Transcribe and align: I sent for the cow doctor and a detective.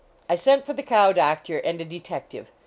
I 0.27 0.33
sent 0.33 0.65
for 0.65 0.73
the 0.73 0.81
cow 0.81 1.11
doctor 1.11 1.59
and 1.59 1.79
a 1.79 1.85
detective. 1.85 2.47